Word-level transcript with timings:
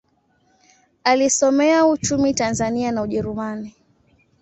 Alisomea 1.03 1.85
uchumi 1.85 2.33
Tanzania 2.33 2.91
na 2.91 3.01
Ujerumani. 3.01 3.75